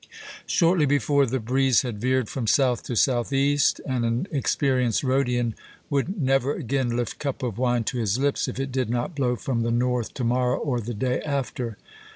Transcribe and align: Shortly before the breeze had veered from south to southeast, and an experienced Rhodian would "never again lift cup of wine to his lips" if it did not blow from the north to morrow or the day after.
Shortly 0.47 0.87
before 0.87 1.27
the 1.27 1.39
breeze 1.39 1.83
had 1.83 2.01
veered 2.01 2.27
from 2.27 2.47
south 2.47 2.81
to 2.85 2.95
southeast, 2.95 3.79
and 3.85 4.03
an 4.03 4.27
experienced 4.31 5.03
Rhodian 5.03 5.53
would 5.91 6.19
"never 6.19 6.55
again 6.55 6.97
lift 6.97 7.19
cup 7.19 7.43
of 7.43 7.59
wine 7.59 7.83
to 7.83 7.99
his 7.99 8.17
lips" 8.17 8.47
if 8.47 8.59
it 8.59 8.71
did 8.71 8.89
not 8.89 9.15
blow 9.15 9.35
from 9.35 9.61
the 9.61 9.69
north 9.69 10.15
to 10.15 10.23
morrow 10.23 10.57
or 10.57 10.79
the 10.81 10.95
day 10.95 11.21
after. 11.23 11.77